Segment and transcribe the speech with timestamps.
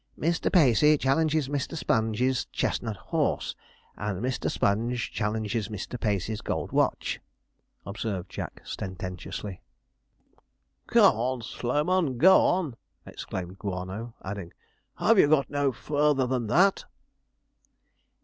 [0.19, 0.51] 'Mr.
[0.51, 1.77] Pacey challenges Mr.
[1.77, 3.55] Sponge's chestnut horse,
[3.95, 4.49] and Mr.
[4.49, 5.99] Sponge challenges Mr.
[5.99, 7.21] Pacey's gold watch,'
[7.85, 9.61] observed Jack sententiously.
[10.87, 14.53] 'Come, old Slowman, go on!' exclaimed Guano, adding,
[14.95, 16.85] 'have you got no further than that?'